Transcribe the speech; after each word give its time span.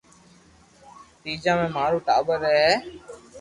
تيجا 1.21 1.51
مي 1.59 1.67
مارو 1.75 1.97
ٽاٻر 2.07 2.37
رھي 2.43 2.55
ھي 2.63 2.73